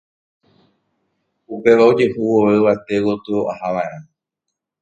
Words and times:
upéva 1.55 1.83
ojehu 1.91 2.19
vove 2.31 2.51
yvate 2.59 2.95
gotyo 3.05 3.37
ahava'erã 3.53 3.99